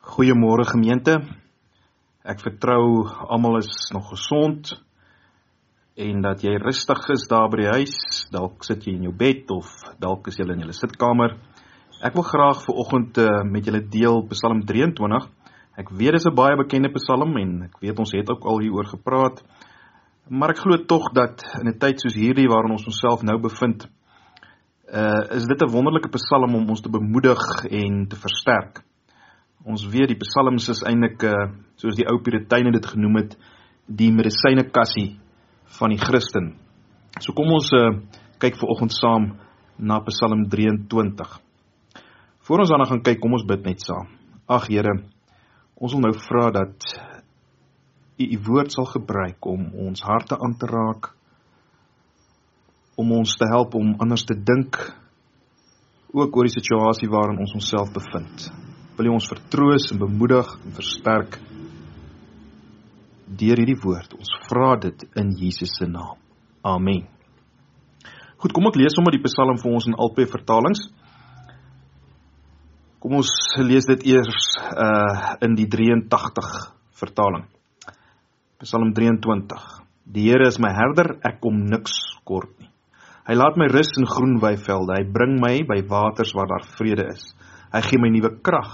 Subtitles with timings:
[0.00, 1.18] Goeiemôre gemeente.
[2.24, 4.70] Ek vertrou almal is nog gesond
[5.92, 7.98] en dat jy rustig is daar by die huis.
[8.32, 9.68] Dalk sit jy in jou bed of
[10.00, 11.36] dalk is jy in jou sitkamer.
[12.00, 15.28] Ek wil graag ver oggend uh, met julle deel Psalm 23.
[15.76, 18.64] Ek weet dit is 'n baie bekende Psalm en ek weet ons het ook al
[18.64, 19.44] hieroor gepraat.
[20.30, 23.84] Maar ek glo tog dat in 'n tyd soos hierdie waarin ons onsself nou bevind,
[24.88, 28.88] uh, is dit 'n wonderlike Psalm om ons te bemoedig en te versterk.
[29.68, 31.50] Ons weet die psalms is eintlik uh
[31.80, 33.34] soos die ou Puriteine dit genoem het,
[33.84, 35.18] die medisyne kassie
[35.78, 36.54] van die Christen.
[37.20, 37.98] So kom ons uh
[38.40, 39.34] kyk ver oggend saam
[39.76, 41.36] na Psalm 23.
[42.40, 44.08] Voordat ons daarna gaan kyk, kom ons bid net saam.
[44.48, 44.94] Ag Here,
[45.76, 46.88] ons wil nou vra dat
[48.20, 51.12] U U woord sal gebruik om ons harte aan te raak
[53.00, 54.76] om ons te help om anders te dink
[56.12, 58.50] ook oor die situasie waarin ons onsself bevind
[59.00, 61.38] wil U ons vertroos en bemoedig en versterk
[63.40, 64.12] deur hierdie woord.
[64.18, 66.18] Ons vra dit in Jesus se naam.
[66.66, 67.06] Amen.
[68.40, 70.82] Goed, kom ek lees sommer die Psalm vir ons in albei vertalings.
[73.00, 73.30] Kom ons
[73.64, 76.50] lees dit eers uh in die 83
[77.00, 77.46] vertaling.
[78.60, 79.62] Psalm 23.
[80.10, 81.94] Die Here is my herder, ek kom niks
[82.28, 82.68] kort nie.
[83.30, 84.98] Hy laat my rus in groen weivelde.
[84.98, 87.30] Hy bring my by waters waar daar vrede is.
[87.72, 88.70] Hy gee my nuwe krag.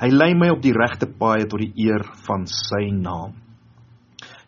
[0.00, 3.36] Hy lei my op die regte paaie tot die eer van sy naam.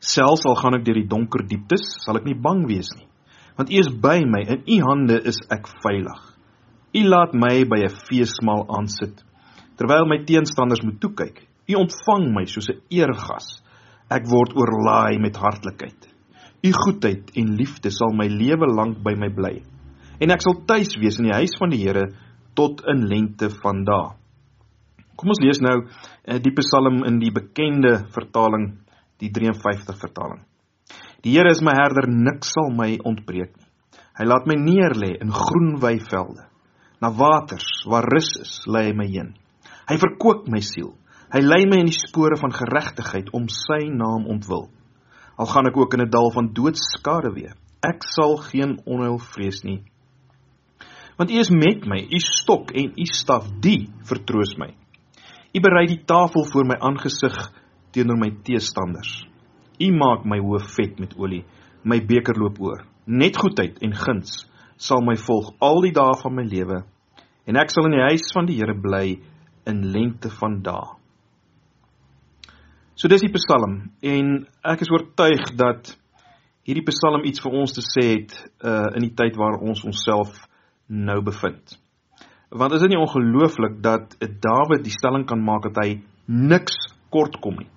[0.03, 3.07] Selfs al gaan ek deur die donker dieptes, sal ek nie bang wees nie,
[3.57, 6.19] want U is by my en U hande is ek veilig.
[6.97, 9.23] U laat my by 'n feesmaal aansit
[9.77, 11.43] terwyl my teenstanders moet toe kyk.
[11.69, 13.63] U ontvang my soos 'n eregas.
[14.11, 16.09] Ek word oorlaai met hartlikheid.
[16.63, 19.63] U goedheid en liefde sal my lewe lank by my bly.
[20.21, 22.07] En ek sal tuis wees in die huis van die Here
[22.57, 24.15] tot in lengte van dae.
[25.17, 28.75] Kom ons lees nou eh, die Psalm in die bekende vertaling,
[29.21, 30.43] die 53 vertaling.
[31.25, 33.65] Die Here is my herder, niks sal my ontbreek nie.
[34.17, 36.47] Hy laat my neerlê in groen weivelde.
[37.01, 39.35] Na waters waar rus is, lei hy my heen.
[39.89, 40.95] Hy verkoop my siel.
[41.33, 44.69] Hy lei my in die spore van geregtigheid om sy naam ontwil.
[45.37, 49.63] Al gaan ek ook in 'n dal van doodskade wees, ek sal geen onheil vrees
[49.65, 49.85] nie,
[51.17, 54.73] want U is met my, U stok en U staf, die vertroos my.
[55.57, 57.37] U berei die tafel voor my aangesig
[57.97, 59.23] teenoor my teestanders.
[59.81, 61.45] U maak my hoof vet met olie,
[61.85, 62.85] my beker loop oor.
[63.07, 64.45] Net goedheid en guns
[64.77, 66.83] sal my volg al die dae van my lewe
[67.47, 69.17] en ek sal in die huis van die Here bly
[69.71, 70.97] in lengte van dae.
[72.97, 74.35] So dis die Psalm en
[74.65, 75.95] ek is oortuig dat
[76.67, 80.35] hierdie Psalm iets vir ons te sê het uh in die tyd waar ons onsself
[80.89, 81.77] nou bevind.
[82.51, 86.77] Want is dit nie ongelooflik dat Dawid die stelling kan maak dat hy niks
[87.11, 87.71] kort kom nie.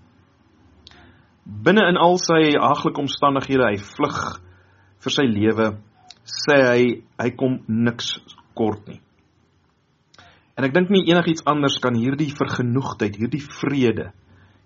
[1.44, 4.20] Binne in al sy haglike omstandighede, hy vlug
[5.02, 5.72] vir sy lewe,
[6.30, 6.82] sê hy
[7.18, 8.18] hy kom niks
[8.58, 9.00] kort nie.
[10.60, 14.10] En ek dink nie enigiets anders kan hierdie vergenoegdheid, hierdie vrede,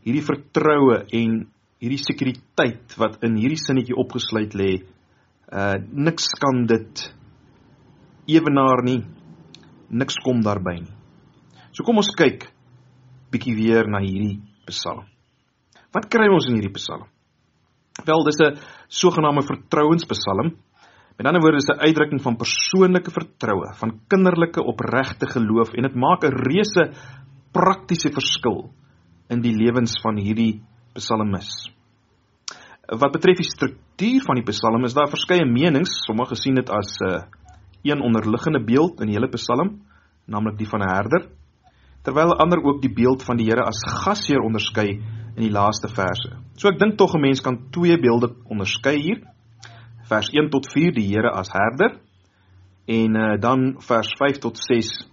[0.03, 1.43] hierdie vertroue en
[1.83, 4.71] hierdie sekuriteit wat in hierdie sinnetjie opgesluit lê,
[5.53, 7.03] uh niks kan dit
[8.27, 9.03] ewenaar nie.
[9.89, 10.93] Niks kom daarby nie.
[11.73, 12.47] So kom ons kyk
[13.33, 15.05] bietjie weer na hierdie Psalm.
[15.93, 17.09] Wat kry ons in hierdie Psalm?
[18.05, 18.57] Wel, dis 'n
[18.89, 20.57] sogenaamde vertrouenspsalm.
[21.17, 25.95] Met ander woorde is 'n uitdrukking van persoonlike vertroue, van kinderlike opregte geloof en dit
[25.95, 26.91] maak 'n reuse
[27.51, 28.73] praktiese verskil
[29.29, 30.61] in die lewens van hierdie
[30.93, 31.69] psalmis.
[32.87, 35.89] Wat betref die struktuur van die psalm is daar verskeie menings.
[36.05, 37.21] Sommige sien dit as 'n uh,
[37.91, 39.81] een onderliggende beeld in die hele Psalm,
[40.25, 41.29] naamlik die van 'n herder,
[42.03, 45.01] terwyl ander ook die beeld van die Here as gasheer onderskei
[45.35, 46.35] in die laaste verse.
[46.55, 49.21] So ek dink tog 'n mens kan twee beelde onderskei hier.
[50.09, 51.99] Vers 1 tot 4 die Here as herder
[52.85, 55.09] en uh, dan vers 5 tot 6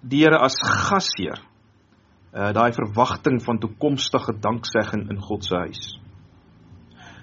[0.00, 1.40] die Here as gasheer.
[2.34, 5.98] Uh daai verwagting van toekomstige danksegging in God se huis.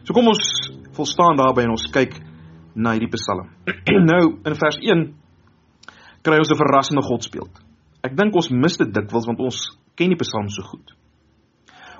[0.03, 2.31] So kom ons volstaan daarby en ons kyk
[2.75, 3.50] na hierdie Psalm.
[4.12, 5.06] nou in vers 1
[6.21, 7.62] kry ons 'n verrassende godsbeeld.
[8.03, 9.62] Ek dink ons mis dit dikwels want ons
[9.95, 10.95] ken die Psalm so goed.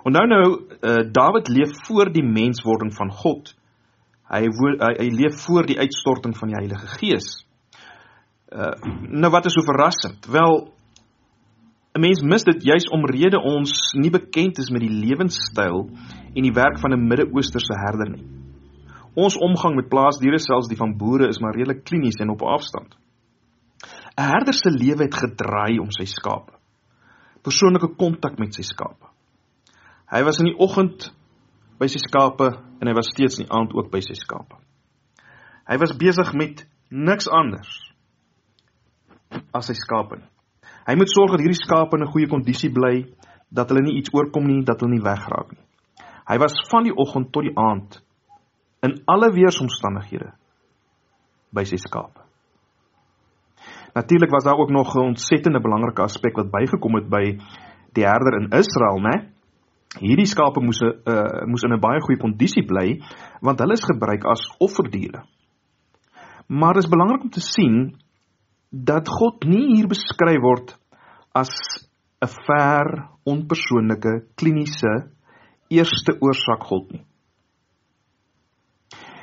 [0.04, 0.46] Onthou nou,
[0.82, 3.54] uh, Dawid leef voor die menswording van God.
[4.32, 7.46] Hy, hy hy leef voor die uitstorting van die Heilige Gees.
[8.52, 8.74] Uh
[9.12, 10.26] nou wat is so verrassend?
[10.28, 10.72] Wel
[11.96, 15.90] 'n mens mis dit juis omrede ons nie bekend is met die lewenstyl
[16.36, 18.41] en die werk van 'n Midde-Oosterse herder nie.
[19.16, 22.96] Ons omgang met plaasdiere, selfs die van boere, is maar redelik klinies en op afstand.
[24.18, 26.54] 'n Herder se lewe het gedraai om sy skape.
[27.44, 29.08] persoonlike kontak met sy skape.
[30.12, 31.08] Hy was in die oggend
[31.80, 34.60] by sy skape en hy was steeds in die aand ook by sy skape.
[35.66, 36.62] Hy was besig met
[36.92, 37.72] niks anders
[39.56, 40.20] as sy skape.
[40.86, 43.06] Hy moet sorg dat hierdie skape in 'n goeie kondisie bly,
[43.50, 45.66] dat hulle nie iets oorkom nie, dat hulle nie wegraak nie.
[46.28, 48.02] Hy was van die oggend tot die aand
[48.82, 50.32] in alle weeromstandighede
[51.54, 52.22] by sy skape.
[53.94, 57.38] Natuurlik was daar ook nog 'n ontsettende belangrike aspek wat bygekom het by
[57.94, 59.32] die herder in Israel, né?
[60.00, 63.02] Hierdie skape moes 'n uh, moes in 'n baie goeie kondisie bly
[63.42, 65.24] want hulle is gebruik as offerdiere.
[66.48, 67.96] Maar dit is belangrik om te sien
[68.70, 70.80] dat God nie hier beskryf word
[71.34, 71.52] as
[72.22, 75.12] 'n ver, onpersoonlike, kliniese
[75.70, 77.06] eerste oorsaak God nie.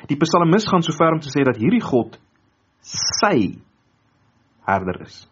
[0.09, 2.17] Die psalmis gaan so ver om te sê dat hierdie God
[2.81, 3.59] sy
[4.65, 5.25] herder is.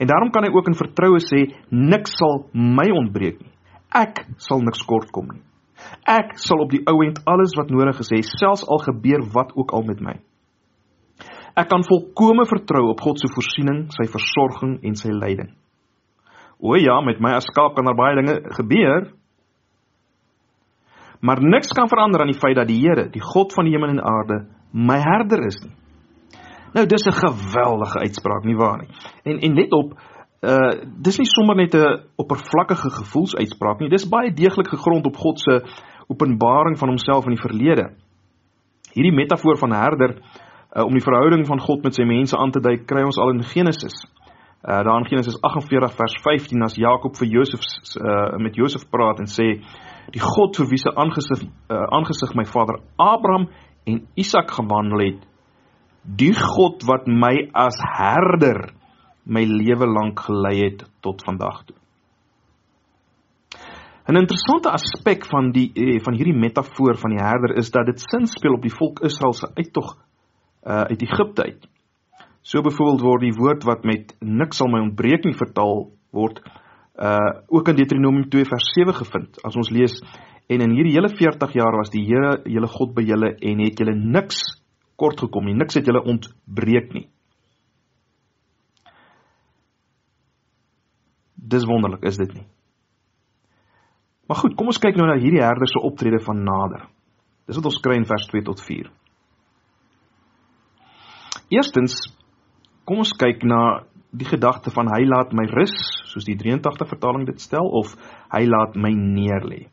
[0.00, 3.52] En daarom kan hy ook in vertroue sê niks sal my ontbreek nie.
[3.92, 5.42] Ek sal niks kort kom nie.
[6.08, 9.54] Ek sal op die ou end alles wat nodig is hê, selfs al gebeur wat
[9.56, 10.16] ook al met my.
[11.58, 15.50] Ek kan volkome vertrou op God se voorsiening, sy versorging en sy leiding.
[16.60, 19.08] O ja, met my as skaap kan daar baie dinge gebeur.
[21.20, 23.92] Maar niks kan verander aan die feit dat die Here, die God van die hemel
[23.92, 25.74] en aarde, my herder is nie.
[26.72, 28.88] Nou dis 'n geweldige uitspraak nie waar nie.
[29.24, 29.92] En en let op,
[30.40, 30.70] uh
[31.02, 33.88] dis nie sommer net 'n oppervlakkige gevoelsuitspraak nie.
[33.88, 35.62] Dis baie deeglik gegrond op God se
[36.06, 37.90] openbaring van homself in die verlede.
[38.92, 40.16] Hierdie metafoor van herder
[40.76, 43.30] uh om die verhouding van God met sy mense aan te dui, kry ons al
[43.30, 44.06] in Genesis.
[44.64, 47.60] Uh daar in Genesis 48 vers 15 as Jakob vir Josef
[48.00, 49.60] uh met Josef praat en sê
[50.14, 53.48] die God vir wie se aangesig uh, aangesig my vader Abraham
[53.86, 55.26] en Isak gewandel het
[56.02, 58.72] die God wat my as herder
[59.24, 61.76] my lewe lank gelei het tot vandag toe.
[64.10, 68.00] 'n Interessante aspek van die eh, van hierdie metafoor van die herder is dat dit
[68.00, 69.94] sin speel op die volk Israel se uittog
[70.66, 71.68] uh, uit Egipte uit.
[72.42, 76.40] So byvoorbeeld word die woord wat met niks sal my ontbreek nie vertaal word
[77.00, 79.38] uh ook in Deuteronomium 2 vers 7 gevind.
[79.44, 79.96] As ons lees
[80.50, 83.80] en in hierdie hele 40 jaar was die Here julle God by julle en het
[83.80, 84.42] julle niks
[85.00, 85.56] kort gekom nie.
[85.56, 87.08] Niks het julle ontbreek nie.
[91.50, 92.46] Dis wonderlik, is dit nie?
[94.28, 96.84] Maar goed, kom ons kyk nou na hierdie herder se optrede van nader.
[97.48, 98.90] Dis wat ons kry in vers 2 tot 4.
[101.50, 101.96] Eerstens,
[102.86, 103.80] kom ons kyk na
[104.10, 105.74] die gedagte van hy laat my rus,
[106.10, 107.94] soos die 83 vertaling dit stel of
[108.32, 109.68] hy laat my neerlê.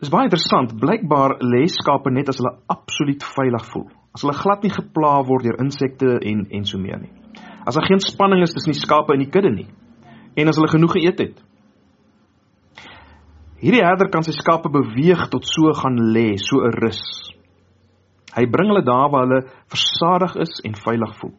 [0.00, 0.72] Dis baie interessant.
[0.80, 3.90] Blykbaar lê skape net as hulle absoluut veilig voel.
[4.16, 7.12] As hulle glad nie gepla word deur insekte en en so meer nie.
[7.68, 9.68] As daar geen spanning is tussen die skape en die kudde nie.
[10.40, 11.44] En as hulle genoeg geëet het.
[13.60, 17.02] Hierdie herder kan sy skape beweeg tot so gaan lê, so 'n rus.
[18.32, 21.36] Hy bring hulle daar waar hulle versadig is en veilig voel.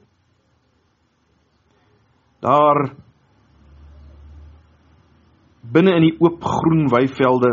[2.42, 2.96] Daar
[5.62, 7.52] binne in die oop groen weivelde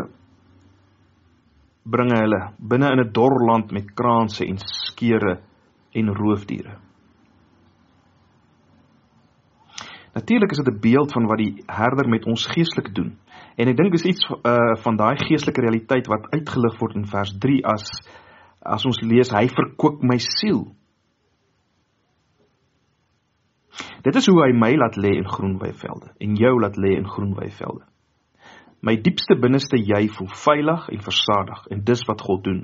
[1.89, 5.41] bring hy hulle binne in 'n dor land met kraanse en skeure
[5.93, 6.79] en roofdiere.
[10.15, 13.19] Natuurlik is dit 'n beeld van wat die herder met ons geestelik doen.
[13.57, 17.33] En ek dink dis iets uh van daai geestelike realiteit wat uitgelig word in vers
[17.39, 17.85] 3 as
[18.63, 20.67] as ons lees hy verkoop my siel.
[24.07, 27.09] Dit is hoe hy my laat lê in groen weivelde en jou laat lê in
[27.09, 27.85] groen weivelde.
[28.81, 32.61] My diepste binneste jy voel veilig en versadig en dis wat God doen.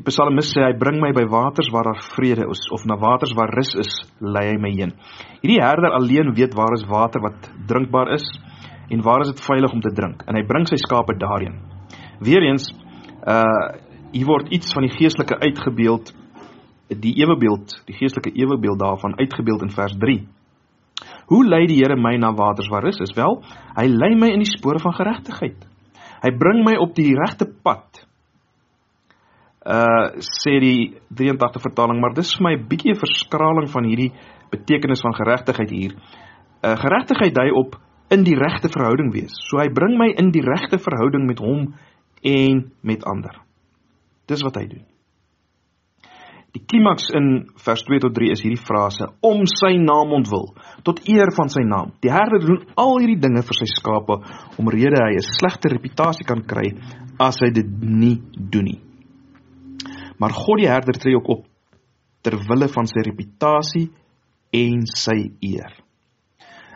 [0.00, 3.34] Die psalmis sê hy bring my by waters waar daar vrede is of na waters
[3.38, 4.96] waar rus is, lei hy my heen.
[5.44, 8.24] Hierdie herder alleen weet waar is water wat drinkbaar is
[8.90, 11.60] en waar is dit veilig om te drink en hy bring sy skape daarheen.
[12.24, 12.70] Weereens
[13.22, 16.12] uh hier word iets van die geestelike uitgebeeld
[16.92, 19.96] die ewebeeld, die geestelike ewebeeld daarvan uitgebeeld in vers
[21.26, 23.14] Hoe lei die Here my na waters waar rus is?
[23.16, 23.38] Wel,
[23.76, 25.62] hy lei my in die spore van geregtigheid.
[26.22, 28.02] Hy bring my op die regte pad.
[29.62, 34.12] Uh sê die 83 vertaling, maar dis vir my 'n bietjie 'n verskraling van hierdie
[34.50, 35.94] betekenis van geregtigheid hier.
[36.62, 37.78] Uh geregtigheid dui op
[38.10, 39.32] in die regte verhouding wees.
[39.48, 41.74] So hy bring my in die regte verhouding met hom
[42.22, 43.40] en met ander.
[44.32, 44.84] Dis wat hy doen.
[46.52, 47.28] Die klimaks in
[47.64, 50.50] vers 2 tot 3 is hierdie frase om sy naam ontwil
[50.84, 51.94] tot eer van sy naam.
[52.04, 54.18] Die herder doen al hierdie dinge vir sy skape
[54.60, 56.74] omrede hy 'n slegte reputasie kan kry
[57.18, 58.80] as hy dit nie doen nie.
[60.20, 61.46] Maar God die herder tree ook op
[62.22, 63.88] ter wille van sy reputasie
[64.52, 65.72] en sy eer.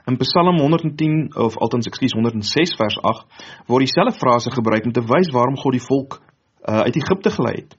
[0.09, 5.05] In Psalm 110 of althans ekskuus 106 vers 8 word dieselfde frase gebruik om te
[5.05, 6.21] wys waarom God die volk
[6.69, 7.77] uh, uit Egipte gelei het.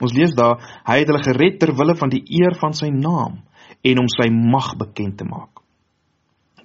[0.00, 3.40] Ons lees daar hy het hulle gered ter wille van die eer van sy naam
[3.86, 5.62] en om sy mag bekend te maak.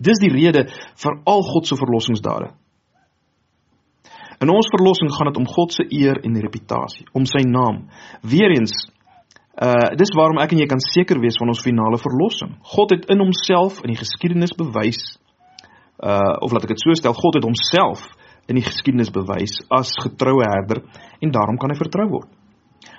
[0.01, 2.49] Dis die rede vir al God se verlossingsdade.
[4.41, 7.85] In ons verlossing gaan dit om God se eer en reputasie, om sy naam.
[8.25, 8.73] Weereens
[9.61, 12.55] uh dis waarom ek en jy kan seker wees van ons finale verlossing.
[12.73, 15.01] God het in homself in die geskiedenis bewys
[16.01, 18.07] uh of laat ek dit so stel, God het homself
[18.51, 20.83] in die geskiedenis bewys as getroue herder
[21.23, 22.29] en daarom kan hy vertrou word.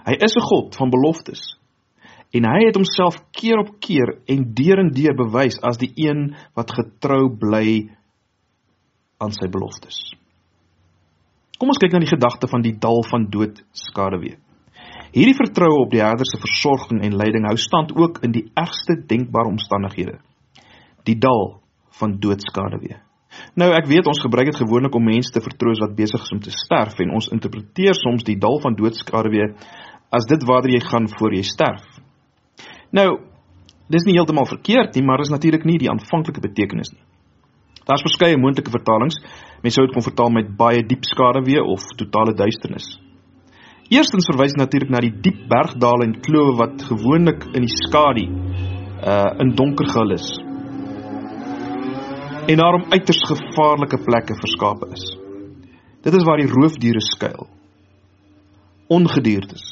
[0.06, 1.42] Hy is 'n God van beloftes.
[2.32, 6.34] En hy het homself keer op keer en deur en deur bewys as die een
[6.56, 7.90] wat getrou bly
[9.20, 9.98] aan sy beloftes.
[11.58, 14.38] Kom ons kyk na die gedagte van die dal van dood skaduwee.
[15.12, 18.96] Hierdie vertroue op die Herder se versorging en leiding hou stand ook in die ergste
[19.06, 20.18] denkbare omstandighede.
[21.04, 21.60] Die dal
[22.00, 22.96] van dood skaduwee.
[23.56, 26.40] Nou ek weet ons gebruik dit gewoonlik om mense te vertroos wat besig is om
[26.44, 29.52] te sterf en ons interpreteer soms die dal van dood skaduwee
[30.12, 31.84] as dit waartoe jy gaan voor jy sterf.
[32.92, 33.22] Nou,
[33.88, 37.00] dis nie heeltemal verkeerd nie, maar is natuurlik nie die aanvanklike betekenis nie.
[37.88, 39.16] Daar's verskeie moontlike vertalings.
[39.62, 42.86] Mense sou dit kon vertaal met baie diep skaduwee of totale duisternis.
[43.92, 48.28] Eerstens verwys natuurlik na die diep bergdale en klowe wat gewoonlik in die skadu
[49.02, 50.28] uh in donker gehul is.
[52.42, 55.04] En daarom uiters gevaarlike plekke verskape is.
[56.02, 57.46] Dit is waar die roofdiere skuil.
[58.86, 59.68] Ongediertes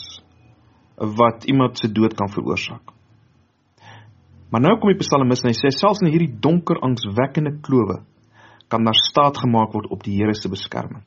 [1.01, 2.93] wat iemand se dood kan veroorsaak.
[4.51, 8.03] Maar nou kom die psalmis en hy sê selfs in hierdie donker angswekkende klowe
[8.71, 11.03] kan daar staat gemaak word op die Here se beskerming.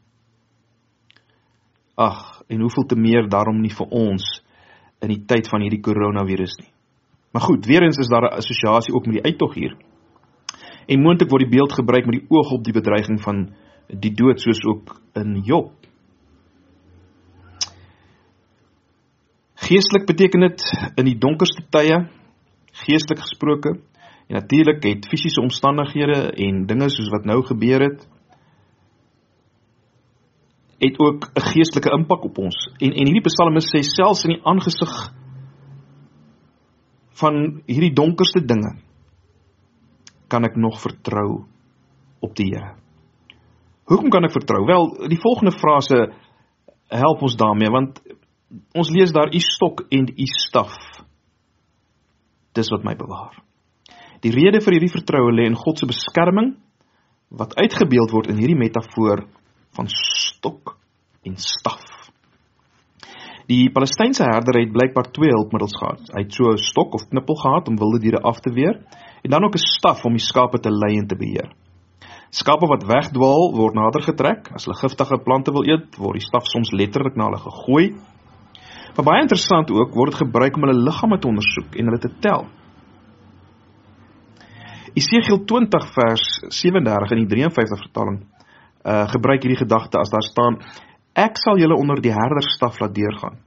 [1.96, 4.26] Ag, en hoeveel te meer daarom nie vir ons
[5.00, 6.72] in die tyd van hierdie koronavirus nie.
[7.32, 9.78] Maar goed, weer eens is daar 'n assosiasie ook met die uittog hier.
[10.88, 13.46] En moontlik word die beeld gebruik met die oog op die bedreiging van
[13.88, 15.72] die dood soos ook in Job.
[19.64, 20.64] Geestelik beteken dit
[21.00, 22.04] in die donkerste tye
[22.84, 23.78] geestelik gesproke.
[24.28, 28.08] En natuurlik het fisiese omstandighede en dinge soos wat nou gebeur het
[30.84, 32.72] het ook 'n geestelike impak op ons.
[32.78, 35.14] En en hierdie psalmis sê selfs in die aangesig
[37.14, 38.82] van hierdie donkerste dinge
[40.28, 41.44] kan ek nog vertrou
[42.24, 42.76] op die Here.
[43.90, 44.64] Hoekom kan ek vertrou?
[44.66, 46.06] Wel, die volgende frase
[46.94, 48.00] help ons daarmee want
[48.78, 50.78] ons lees daar u stok en u staf
[52.54, 53.34] dis wat my bewaar.
[54.24, 56.54] Die rede vir hierdie vertroue lê in God se beskerming
[57.34, 59.26] wat uitgebeeld word in hierdie metafoor
[59.74, 60.76] van stok
[61.26, 61.82] en staf.
[63.48, 66.00] Die Palestynse herder het blykbaar twee hulpmiddels gehad.
[66.16, 68.80] Hy het so 'n stok of knippel gehad om wilde diere af te weer
[69.24, 71.52] en dan ook 'n staf om die skape te lei en te beheer.
[72.30, 74.52] Skape wat wegdwaal word nader getrek.
[74.54, 77.96] As hulle giftige plante wil eet, word die staf soms letterlik na hulle gegooi
[78.96, 82.12] Maar baie interessant ook word dit gebruik om hulle liggame te ondersoek en hulle te
[82.22, 82.46] tel.
[84.94, 88.22] Esegiel 20 vers 37 in die 53 vertaling
[88.84, 90.58] uh gebruik hierdie gedagte as daar staan
[91.14, 93.38] ek sal julle onder die herderstaf laat deurgaan.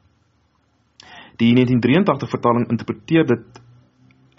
[1.36, 3.62] Die 1983 vertaling interpreteer dit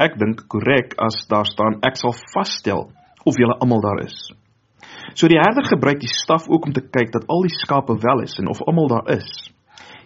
[0.01, 2.87] ek dink korrek as daar staan ek sal vasstel
[3.27, 4.17] of julle almal daar is.
[5.17, 8.23] So die herder gebruik die staf ook om te kyk dat al die skape wel
[8.25, 9.29] is en of almal daar is.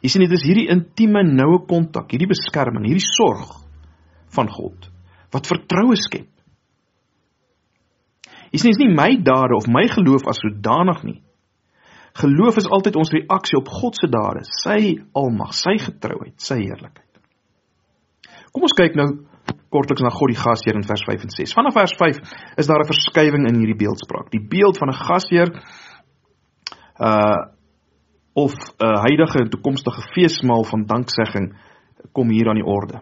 [0.02, 3.60] Jy sien dit is hierdie intieme noue kontak, hierdie beskerming, hierdie sorg
[4.36, 4.90] van God
[5.32, 6.28] wat vertroue skep.
[8.52, 11.20] Jy sien dit is nie my dade of my geloof as sodanig nie.
[12.14, 17.08] Geloof is altyd ons reaksie op God se dade, sy almag, sy getrouheid, sy heerlikheid.
[18.52, 19.08] Kom ons kyk nou
[19.72, 21.54] kortliks na God die gasheer in vers 5 en 6.
[21.56, 22.20] Vanaf vers 5
[22.60, 24.30] is daar 'n verskywing in hierdie beeldspraak.
[24.32, 25.50] Die beeld van 'n gasheer
[27.00, 27.40] uh
[28.34, 31.56] of 'n uh, huidige en toekomstige feesmaal van danksegging
[32.12, 33.02] kom hier aan die orde.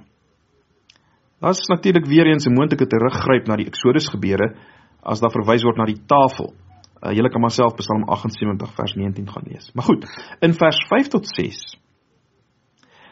[1.39, 4.55] Daar is natuurlik weer eens 'n moontlike teruggryp na die Exodus gebeure
[5.03, 6.53] as daar verwys word na die tafel.
[6.99, 9.71] Uh, Julle kan maar self Psalm 78 vers 19 gaan lees.
[9.73, 10.05] Maar goed,
[10.39, 11.61] in vers 5 tot 6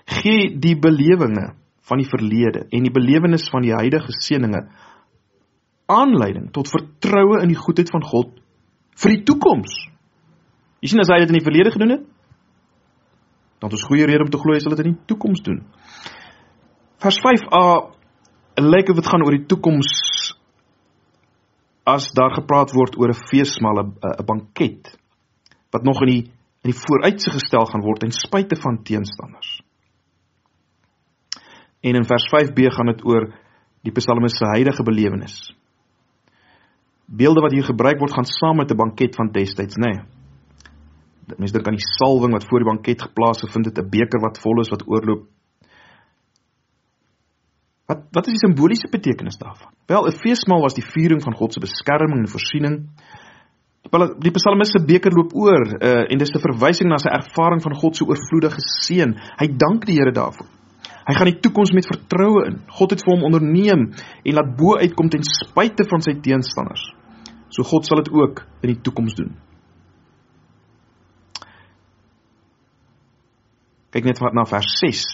[0.08, 1.53] gee die belewinge
[1.88, 4.65] van die verlede en die belewenis van die huidige seëninge
[5.88, 8.34] aanleiding tot vertroue in die goedheid van God
[8.98, 9.74] vir die toekoms.
[10.84, 12.06] Jy sien as hy dit in die verlede gedoen het,
[13.63, 15.62] dan is goeie rede om te glo hy sal dit in die toekoms doen.
[17.01, 17.63] Vers 5a
[18.63, 19.91] lyk of dit gaan oor die toekoms
[21.88, 24.98] as daar gepraat word oor 'n feesmaal, 'n banket
[25.72, 26.24] wat nog in die
[26.65, 29.62] in die vooruitsig gestel gaan word ten spyte van teenstanders.
[31.82, 33.29] En in vers 5b gaan dit oor
[33.86, 35.56] die psalmis se huidige belewenis.
[37.06, 39.94] Beelde wat hier gebruik word gaan saam met 'n banket van destyds, nê.
[39.94, 41.38] Nee.
[41.38, 44.39] Mense dink aan die salwing wat voor die banket geplaas gevind het, 'n beker wat
[44.39, 45.27] vol is wat oorloop.
[47.88, 49.72] Wat wat is die simboliese betekenis daarvan?
[49.88, 52.75] Wel, 'n feesmaal was die viering van God se beskerming en voorsiening.
[54.20, 57.75] Die psalmis se beker loop oor uh, en dis 'n verwysing na sy ervaring van
[57.75, 59.15] God se oorvloedige seën.
[59.39, 60.48] Hy dank die Here daarvoor.
[61.08, 62.60] Hy gaan die toekoms met vertroue in.
[62.67, 66.84] God het vir hom onderneem en laat bo uitkom ten spyte van sy teenstanders.
[67.48, 69.32] So God sal dit ook in die toekoms doen.
[73.96, 75.06] Kyk net na vers 6.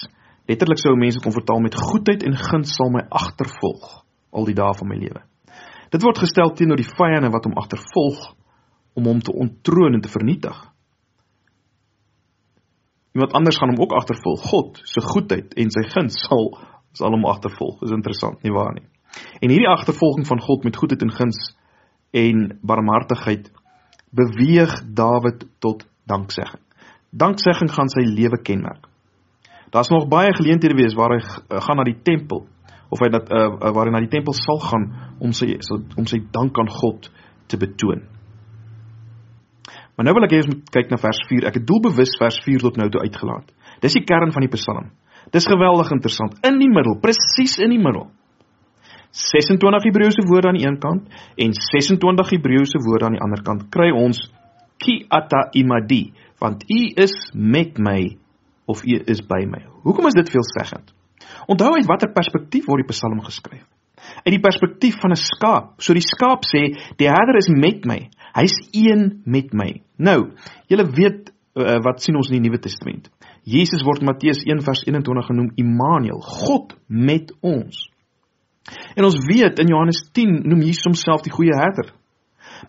[0.50, 4.76] Letterlik sou mense kon vertaal met goedheid en guns sal my agtervolg al die dae
[4.76, 5.22] van my lewe.
[5.94, 8.32] Dit word gestel teenoor die vyande wat hom agtervolg
[8.98, 10.58] om hom te ontroon en te vernietig.
[13.14, 14.42] Iemand anders gaan hom ook agtervolg.
[14.50, 16.50] God se goedheid en sy guns sal
[16.98, 17.80] sal hom agtervolg.
[17.82, 18.86] Dis interessant, nie waar nie?
[19.42, 21.40] En hierdie agtervolging van God met goedheid en guns
[22.14, 23.50] en barmhartigheid
[24.14, 26.62] beweeg Dawid tot danksegging.
[27.10, 28.90] Danksegging gaan sy lewe kenmerk.
[29.74, 32.46] Daar's nog baie geleenthede wees waar hy gaan na die tempel
[32.94, 34.90] of hy dat uh, waar hy na die tempel sal gaan
[35.20, 35.56] om sy
[35.98, 37.10] om sy dank aan God
[37.50, 38.04] te betoon.
[39.94, 41.48] Maar nou wil ek hê ons moet kyk na vers 4.
[41.50, 43.50] Ek het doelbewus vers 4 tot nou toe uitgelaat.
[43.82, 44.92] Dis die kern van die Psalm.
[45.34, 46.38] Dis geweldig interessant.
[46.46, 48.08] In die middel, presies in die middel.
[49.14, 51.06] 26 Hebreëse woorde aan die een kant
[51.38, 54.24] en 26 Hebreëse woorde aan die ander kant kry ons
[54.82, 56.08] ki ata imadi,
[56.42, 58.16] want u is met my
[58.66, 59.62] of u is by my.
[59.84, 60.94] Hoekom is dit veelzeggend?
[61.48, 63.66] Onthou uit watter perspektief word die Psalm geskryf?
[64.24, 65.82] Uit die perspektief van 'n skaap.
[65.82, 68.10] So die skaap sê, die Herder is met my.
[68.34, 69.82] Hy's een met my.
[69.98, 70.32] Nou,
[70.68, 73.10] julle weet uh, wat sien ons in die Nuwe Testament?
[73.44, 77.90] Jesus word Matteus 1 vers 21 genoem Immanuel, God met ons.
[78.96, 81.92] En ons weet in Johannes 10 noem Jesus homself die goeie herder.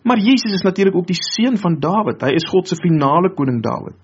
[0.03, 2.21] Maar Jesus is natuurlik ook die seun van Dawid.
[2.21, 3.95] Hy is God se finale koning Dawid.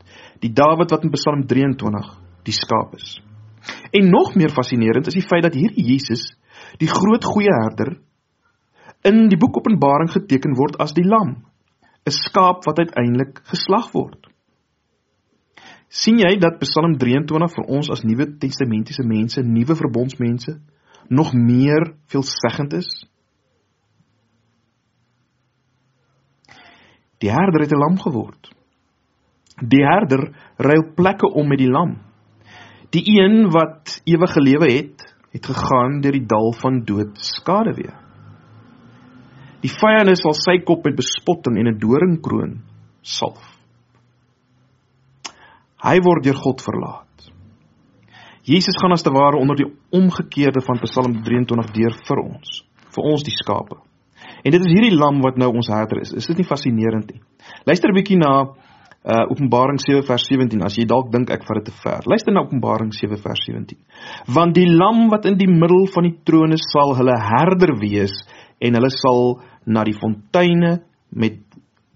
[0.42, 2.08] Die Dawid wat in Psalm 23
[2.48, 3.20] die skaap is.
[3.94, 6.24] En nog meer fascinerend is die feit dat hierdie Jesus,
[6.82, 8.00] die groot goeie herder,
[9.06, 11.44] in die boek Openbaring geteken word as die lam.
[12.06, 14.28] 'n skaap wat uiteindelik geslag word.
[15.92, 20.62] sien jy dat Psalm 23 vir ons as Nuwe Testamentiese mense, nuwe verbondsmense
[21.10, 22.88] nog meer veelzeggend is?
[27.20, 28.56] Die herder het 'n lam geword.
[29.62, 31.98] Die herder ruil plekke om met die lam.
[32.92, 37.96] Die een wat ewige lewe het, het gegaan deur die dal van dood skade weer.
[39.62, 42.62] Die vyande sal sy kop met bespotting en 'n doringkroon
[43.02, 43.46] salf.
[45.82, 47.08] Hy word deur God verlaat.
[48.44, 52.64] Jesus gaan as te ware onder die omgekeerde van Psalm 23 deur vir ons,
[52.96, 53.78] vir ons die skape.
[54.44, 56.14] En dit is hierdie lam wat nou ons herder is.
[56.14, 57.22] Is dit nie fascinerend nie?
[57.66, 58.54] Luister 'n bietjie na
[59.02, 62.06] uh Openbaring 7 vers 17 as jy dalk dink ek vat dit te ver.
[62.06, 63.80] Luister na Openbaring 7 vers 17.
[64.30, 68.14] Want die lam wat in die middel van die troon is, sal hulle herder wees
[68.62, 71.42] en hulle sal na die fonteine met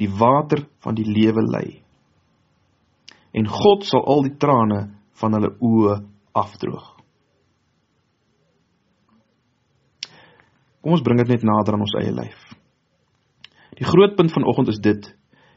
[0.01, 1.67] die water van die lewe lei.
[3.37, 4.81] En God sal al die trane
[5.21, 5.99] van hulle oë
[6.35, 6.95] afdroog.
[10.81, 12.41] Kom ons bring dit net nader aan ons eie lyf.
[13.75, 15.07] Die groot punt vanoggend is dit: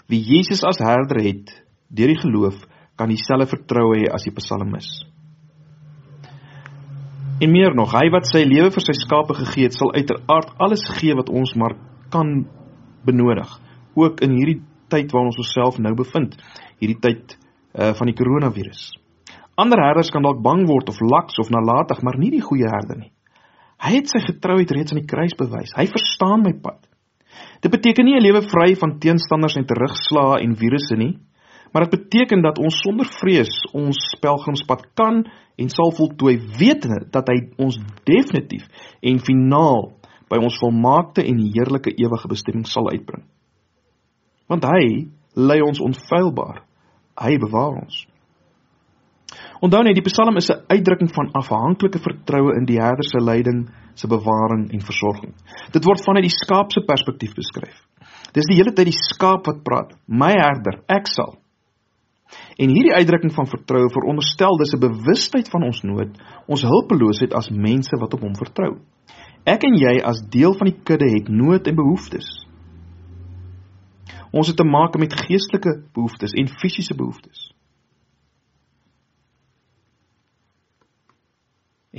[0.08, 1.52] wie Jesus as herder het
[1.88, 2.56] deur die geloof,
[2.98, 4.88] kan dieselfde vertroue hê as die psalmis.
[7.38, 10.82] En meer nog, hy wat sy lewe vir sy skape gegee het, sal uiteraard alles
[10.98, 11.76] gee wat ons maar
[12.10, 12.48] kan
[13.06, 13.52] benodig,
[13.94, 14.58] ook in hierdie
[14.90, 16.34] tyd waarin ons osself nou bevind,
[16.82, 18.88] hierdie tyd uh, van die coronavirus.
[19.58, 22.98] Ander herders kan dalk bang word of laks of nalatig, maar nie die goeie herder
[22.98, 23.12] nie.
[23.78, 25.76] Hy het sy getrouheid reeds aan die kruis bewys.
[25.78, 26.87] Hy verstaan my pad.
[27.60, 31.18] Dit beteken nie 'n lewe vry van teenstanders en terugslae en virusse nie,
[31.72, 35.24] maar dit beteken dat ons sonder vrees ons pelgrimspad kan
[35.56, 38.68] en sal voltooi wetende dat hy ons definitief
[39.02, 39.92] en finaal
[40.28, 43.24] by ons volmaakte en heerlike ewige bestemming sal uitbring.
[44.48, 46.62] Want hy lei ons onfeilbaar.
[47.20, 48.06] Hy bewaar ons.
[49.60, 53.68] Onthou net die Psalm is 'n uitdrukking van afhanklike vertroue in die Herder se leiding,
[53.94, 55.34] se bewaring en versorging.
[55.72, 57.76] Dit word vanuit die skaap se perspektief beskryf.
[58.32, 59.94] Dis die hele tyd die skaap wat praat.
[60.06, 61.38] My Herder, ek sal.
[62.58, 66.10] En hierdie uitdrukking van vertroue veronderstel dis 'n bewustheid van ons nood,
[66.46, 68.78] ons hulpeloosheid as mense wat op hom vertrou.
[69.44, 72.46] Ek en jy as deel van die kudde het nood en behoeftes.
[74.30, 77.47] Ons het te maak met geestelike behoeftes en fisiese behoeftes.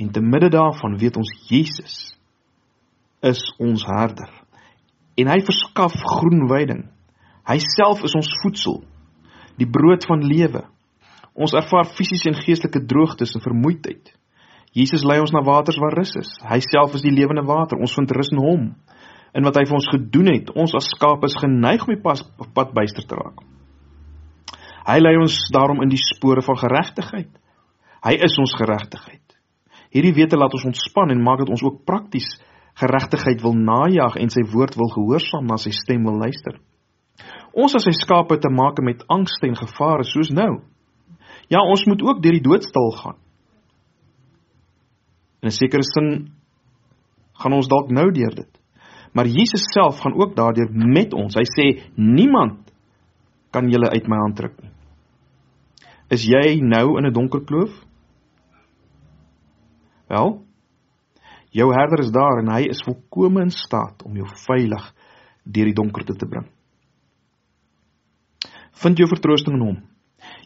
[0.00, 1.96] En te midde daarvan weet ons Jesus
[3.20, 4.30] is ons herder.
[5.20, 6.86] En hy verskaf groen weiding.
[7.48, 8.78] Hy self is ons voedsel,
[9.60, 10.62] die brood van lewe.
[11.36, 14.14] Ons ervaar fisiese en geestelike droogtes en vermoeidheid.
[14.76, 16.30] Jesus lei ons na waters waar rus is.
[16.46, 17.80] Hy self is die lewende water.
[17.80, 18.66] Ons vind rus in hom.
[19.36, 22.22] In wat hy vir ons gedoen het, ons as skape is geneig om die pas,
[22.54, 23.42] pad byster te raak.
[24.88, 27.30] Hy lei ons daarom in die spore van geregtigheid.
[28.06, 29.19] Hy is ons geregtigheid.
[29.90, 32.28] Hierdie wete laat ons ontspan en maak dit ons ook prakties
[32.78, 36.60] geregtigheid wil najag en sy woord wil gehoorsaam na sy stem wil luister.
[37.52, 40.62] Ons as sy skape te maak met angste en gevare soos nou.
[41.50, 43.18] Ja, ons moet ook deur die doodstal gaan.
[45.42, 46.32] In 'n sekere sin
[47.34, 48.60] gaan ons dalk nou deur dit.
[49.12, 51.34] Maar Jesus self gaan ook daardeur met ons.
[51.34, 52.70] Hy sê niemand
[53.50, 54.70] kan julle uit my hand trek nie.
[56.10, 57.70] Is jy nou in 'n donker kloof?
[60.10, 60.32] Wel,
[61.54, 64.88] jou herder is daar en hy is volkome in staat om jou veilig
[65.44, 66.48] deur die donkerte te bring.
[68.82, 69.78] Vind jou vertroosting in hom.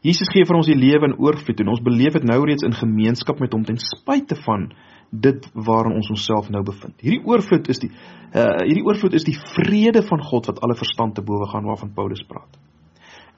[0.05, 2.77] Jesus gee vir ons die lewe in oorvloed en ons beleef dit nou reeds in
[2.77, 4.69] gemeenskap met hom ten spyte van
[5.11, 6.95] dit waarin ons onsself nou bevind.
[7.01, 7.91] Hierdie oorvloed is die
[8.35, 11.95] uh hierdie oorvloed is die vrede van God wat alle verstand te bowe gaan waarvan
[11.97, 12.59] Paulus praat.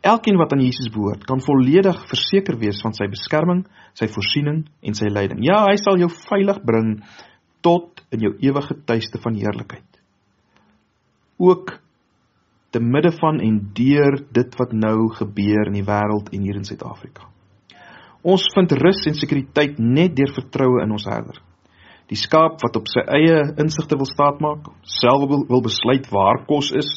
[0.00, 3.64] Elkeen wat aan Jesus behoort, kan volledig verseker wees van sy beskerming,
[3.96, 5.40] sy voorsiening en sy leiding.
[5.44, 7.00] Ja, hy sal jou veilig bring
[7.64, 10.00] tot in jou ewige tuiste van heerlikheid.
[11.42, 11.78] Ook
[12.70, 16.66] te midde van en deur dit wat nou gebeur in die wêreld en hier in
[16.68, 17.26] Suid-Afrika.
[18.26, 21.38] Ons vind rus en sekuriteit net deur vertroue in ons Herder.
[22.10, 26.70] Die skaap wat op sy eie insigte wil staatmaak, self wil, wil besluit waar kos
[26.74, 26.90] is,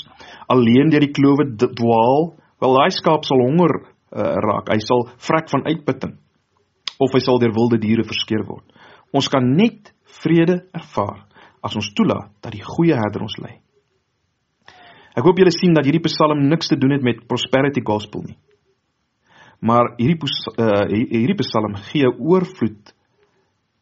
[0.49, 4.71] alleen deur die klowe dwaal, Wel daai skaap sal honger uh, raak.
[4.73, 6.17] Hy sal vrek van uitputting
[6.99, 8.65] of hy sal deur wilde diere verskeer word.
[9.15, 11.23] Ons kan net vrede ervaar
[11.63, 13.59] as ons toelaat dat die goeie herder ons lei.
[15.15, 18.37] Ek hoop julle sien dat hierdie Psalm niks te doen het met prosperity gospel nie.
[19.59, 20.19] Maar hierdie
[20.55, 22.93] uh, hierdie Psalm gee oorvloed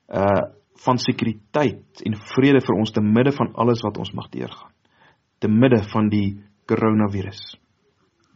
[0.07, 4.69] uh van sekuriteit en vrede vir ons te midde van alles wat ons mag deurgaan.
[5.41, 6.37] Te midde van die
[6.69, 7.39] koronavirus.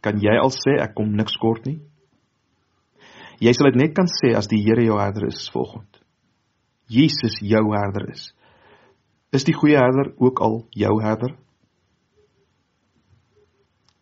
[0.02, 1.78] Kan jy al sê ek kom niks kort nie?
[3.42, 5.98] Jy sal dit net kan sê as die Here jou herder is volgend.
[6.90, 8.28] Jesus jou herder is.
[9.32, 11.32] Is die goeie herder ook al jou herder?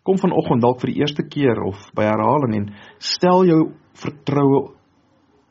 [0.03, 2.67] Kom vanoggend dalk vir die eerste keer of by herhaling en
[2.99, 3.61] stel jou
[4.01, 4.63] vertroue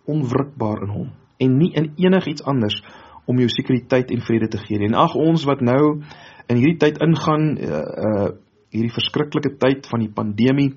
[0.10, 1.10] onwrikbaar in hom
[1.40, 2.82] en nie in enigiets anders
[3.30, 4.90] om jou sekuriteit en vrede te gee nie.
[4.90, 6.02] En ag ons wat nou
[6.50, 8.30] in hierdie tyd ingaan uh, uh
[8.74, 10.74] hierdie verskriklike tyd van die pandemie.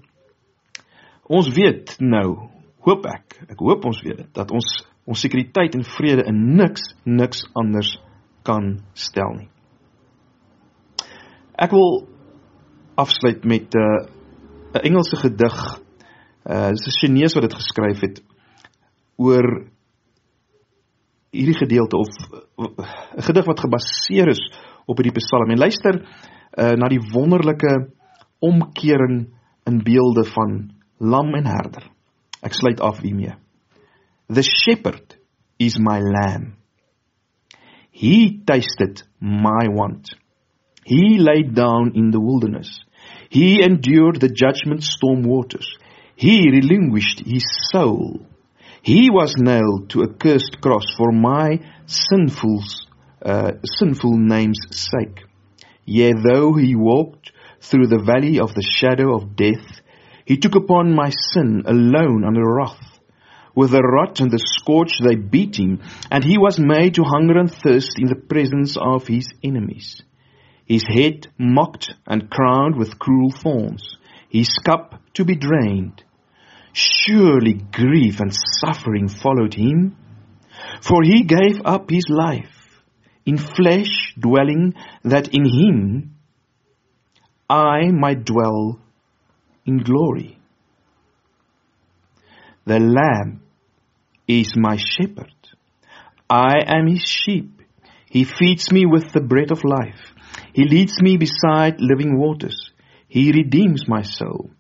[1.29, 2.49] Ons weet nou,
[2.87, 4.71] hoop ek, ek hoop ons weet dit, dat ons
[5.03, 7.97] ons sekuriteit en vrede in niks niks anders
[8.47, 9.49] kan stel nie.
[11.59, 12.07] Ek wil
[12.95, 14.07] afsluit met 'n uh,
[14.75, 15.57] 'n Engelse gedig.
[16.45, 18.23] Uh dis 'n Chinese wat dit geskryf het
[19.17, 19.67] oor
[21.31, 22.09] hierdie gedeelte of
[22.59, 24.43] 'n gedig wat gebaseer is
[24.87, 25.51] op hierdie Psalm.
[25.51, 27.91] En luister uh, na die wonderlike
[28.43, 29.29] omkering
[29.65, 31.87] in beelde van lam en herder.
[32.43, 33.35] Ek sluit af hiermee.
[34.27, 35.19] The shepherd
[35.59, 36.55] is my lamb.
[37.91, 40.17] He tasted my want.
[40.85, 42.85] He laid down in the wilderness.
[43.29, 45.79] He endured the judgment storm waters.
[46.17, 48.27] He relinquished his soul.
[48.83, 52.63] He was nailed to a cursed cross for my sinful,
[53.25, 55.25] uh, sinful name's sake.
[55.85, 59.81] Yea, though he walked through the valley of the shadow of death,
[60.25, 62.99] he took upon my sin alone under wrath.
[63.55, 67.39] With the rod and the scourge they beat him, and he was made to hunger
[67.39, 70.03] and thirst in the presence of his enemies.
[70.65, 73.97] His head mocked and crowned with cruel thorns,
[74.31, 76.03] his cup to be drained.
[76.73, 79.97] Surely grief and suffering followed him,
[80.81, 82.62] for he gave up his life
[83.25, 86.15] in flesh dwelling, that in him
[87.49, 88.79] I might dwell
[89.67, 90.39] in glory.
[92.65, 93.43] The Lamb
[94.29, 95.35] is my shepherd.
[96.31, 97.61] I am his sheep.
[98.09, 100.01] He feeds me with the bread of life.
[100.53, 102.71] He leads me beside living waters.
[103.09, 104.51] He redeems my soul.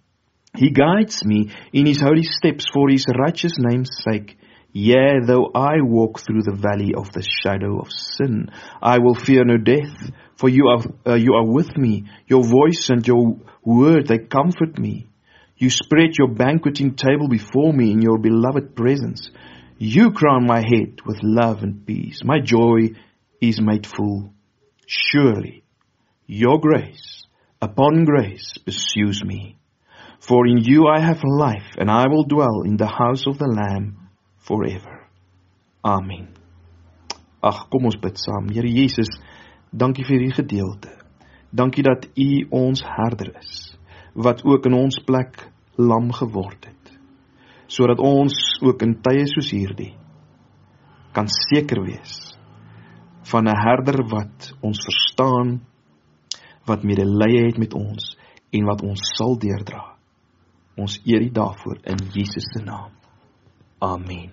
[0.56, 4.36] He guides me in his holy steps for his righteous name's sake.
[4.72, 9.44] Yea, though I walk through the valley of the shadow of sin, I will fear
[9.44, 12.04] no death, for you are, uh, you are with me.
[12.26, 15.08] Your voice and your word, they comfort me.
[15.58, 19.30] You spread your banqueting table before me in your beloved presence.
[19.76, 22.22] You crown my head with love and peace.
[22.24, 22.94] My joy
[23.40, 24.32] is made full.
[24.86, 25.64] Surely
[26.26, 27.26] your grace
[27.60, 29.58] upon grace pursues me.
[30.18, 33.48] For in you I have life, and I will dwell in the house of the
[33.48, 34.01] Lamb
[34.46, 35.06] forever.
[35.82, 36.28] Amen.
[37.42, 38.50] Ag, kom ons bid saam.
[38.54, 39.10] Here Jesus,
[39.70, 40.92] dankie vir hierdie gedeelte.
[41.50, 43.72] Dankie dat U ons herder is
[44.14, 45.38] wat ook in ons plek
[45.80, 46.92] lam geword het.
[47.66, 49.94] Sodat ons ook in tye soos hierdie
[51.16, 52.32] kan seker wees
[53.30, 55.60] van 'n herder wat ons verstaan,
[56.66, 58.16] wat medelee het met ons
[58.52, 59.96] en wat ons sal deurdra.
[60.76, 63.01] Ons eer U daarvoor in Jesus se naam.
[63.82, 64.32] Amen.